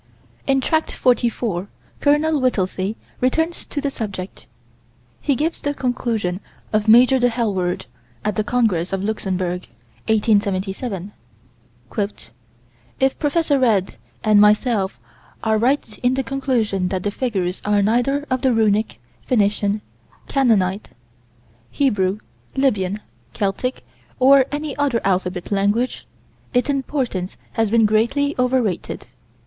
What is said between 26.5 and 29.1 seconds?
its importance has been greatly over rated."